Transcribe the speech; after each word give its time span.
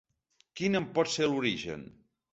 Quin 0.61 0.79
en 0.79 0.87
pot 0.95 1.11
ser 1.17 1.29
l’origen? 1.31 1.85